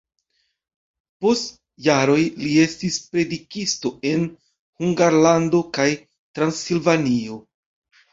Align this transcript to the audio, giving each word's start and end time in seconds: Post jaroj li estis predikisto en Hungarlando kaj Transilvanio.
Post 1.25 1.49
jaroj 1.87 2.23
li 2.43 2.53
estis 2.61 2.97
predikisto 3.09 3.91
en 4.13 4.23
Hungarlando 4.81 5.61
kaj 5.79 5.87
Transilvanio. 6.39 7.39